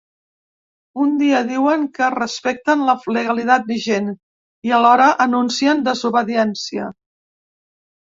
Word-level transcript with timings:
Un 1.01 1.09
dia 1.17 1.41
diuen 1.49 1.83
que 1.97 2.07
respecten 2.13 2.81
la 2.87 2.95
legalitat 3.17 3.67
vigent 3.73 4.07
i 4.69 4.73
alhora 4.79 5.11
anuncien 5.27 5.85
desobediència. 5.89 6.89